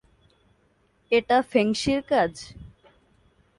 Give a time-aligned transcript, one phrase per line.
[1.11, 2.33] এটা ফেংশির কাজ?